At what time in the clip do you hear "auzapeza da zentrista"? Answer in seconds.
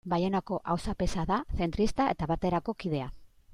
0.75-2.09